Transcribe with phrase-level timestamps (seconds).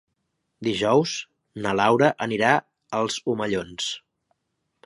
[0.67, 1.13] Dijous
[1.65, 2.57] na Laura anirà
[3.01, 3.93] als Omellons.